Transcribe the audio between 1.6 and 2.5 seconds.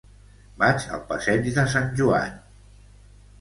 Sant Joan.